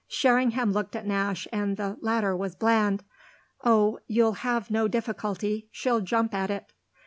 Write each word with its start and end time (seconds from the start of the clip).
Sherringham 0.07 0.71
looked 0.71 0.95
at 0.95 1.05
Nash 1.05 1.47
and 1.53 1.77
the 1.77 1.95
latter 2.01 2.35
was 2.35 2.55
bland. 2.55 3.03
"Oh 3.63 3.99
you'll 4.07 4.31
have 4.41 4.71
no 4.71 4.87
difficulty. 4.87 5.67
She'll 5.71 6.01
jump 6.01 6.33
at 6.33 6.49
it!" 6.49 6.73